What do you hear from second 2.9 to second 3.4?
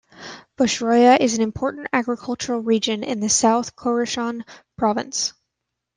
in the